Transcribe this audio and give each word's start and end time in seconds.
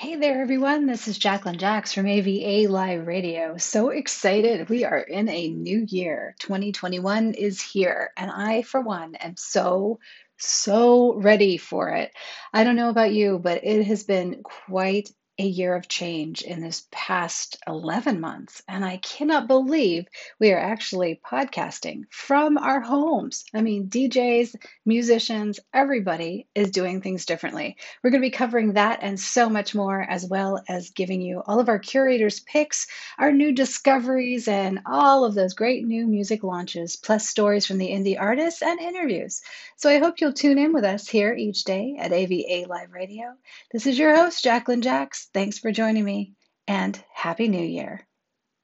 Hey 0.00 0.14
there, 0.14 0.40
everyone. 0.40 0.86
This 0.86 1.08
is 1.08 1.18
Jacqueline 1.18 1.58
Jax 1.58 1.92
from 1.92 2.06
AVA 2.06 2.70
Live 2.70 3.08
Radio. 3.08 3.56
So 3.56 3.88
excited. 3.88 4.68
We 4.68 4.84
are 4.84 5.00
in 5.00 5.28
a 5.28 5.48
new 5.48 5.84
year. 5.88 6.36
2021 6.38 7.34
is 7.34 7.60
here, 7.60 8.12
and 8.16 8.30
I, 8.30 8.62
for 8.62 8.80
one, 8.80 9.16
am 9.16 9.34
so, 9.36 9.98
so 10.36 11.14
ready 11.14 11.56
for 11.56 11.88
it. 11.88 12.12
I 12.52 12.62
don't 12.62 12.76
know 12.76 12.90
about 12.90 13.12
you, 13.12 13.40
but 13.40 13.64
it 13.64 13.88
has 13.88 14.04
been 14.04 14.44
quite 14.44 15.10
a 15.38 15.44
year 15.44 15.76
of 15.76 15.86
change 15.86 16.42
in 16.42 16.60
this 16.60 16.86
past 16.90 17.58
11 17.66 18.20
months. 18.20 18.62
And 18.66 18.84
I 18.84 18.96
cannot 18.96 19.46
believe 19.46 20.06
we 20.40 20.52
are 20.52 20.58
actually 20.58 21.20
podcasting 21.24 22.02
from 22.10 22.58
our 22.58 22.80
homes. 22.80 23.44
I 23.54 23.62
mean, 23.62 23.88
DJs, 23.88 24.56
musicians, 24.84 25.60
everybody 25.72 26.48
is 26.54 26.70
doing 26.70 27.00
things 27.00 27.24
differently. 27.24 27.76
We're 28.02 28.10
going 28.10 28.20
to 28.20 28.26
be 28.26 28.32
covering 28.32 28.72
that 28.72 28.98
and 29.02 29.18
so 29.18 29.48
much 29.48 29.74
more, 29.74 30.02
as 30.02 30.26
well 30.26 30.60
as 30.68 30.90
giving 30.90 31.20
you 31.20 31.42
all 31.46 31.60
of 31.60 31.68
our 31.68 31.78
curators' 31.78 32.40
picks, 32.40 32.88
our 33.18 33.30
new 33.30 33.52
discoveries, 33.52 34.48
and 34.48 34.80
all 34.86 35.24
of 35.24 35.34
those 35.34 35.54
great 35.54 35.84
new 35.84 36.06
music 36.06 36.42
launches, 36.42 36.96
plus 36.96 37.28
stories 37.28 37.64
from 37.64 37.78
the 37.78 37.90
indie 37.90 38.18
artists 38.18 38.62
and 38.62 38.80
interviews. 38.80 39.40
So 39.76 39.88
I 39.88 39.98
hope 39.98 40.20
you'll 40.20 40.32
tune 40.32 40.58
in 40.58 40.72
with 40.72 40.84
us 40.84 41.06
here 41.06 41.32
each 41.32 41.62
day 41.62 41.96
at 41.98 42.12
AVA 42.12 42.66
Live 42.68 42.92
Radio. 42.92 43.34
This 43.72 43.86
is 43.86 43.98
your 43.98 44.16
host, 44.16 44.42
Jacqueline 44.42 44.82
Jax. 44.82 45.27
Thanks 45.34 45.58
for 45.58 45.72
joining 45.72 46.04
me, 46.04 46.34
and 46.66 47.02
Happy 47.12 47.48
New 47.48 47.64
Year. 47.64 48.06